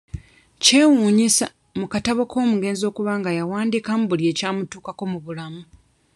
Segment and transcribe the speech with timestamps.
[0.63, 1.45] Kyewuunyisa
[1.79, 5.61] mu katabo k'omugenzi okuba nga yawandiikamu buli kyamutuukako mu bulamu.